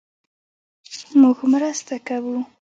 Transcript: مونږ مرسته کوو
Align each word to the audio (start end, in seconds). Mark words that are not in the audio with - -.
مونږ 1.19 1.37
مرسته 1.51 1.95
کوو 2.07 2.35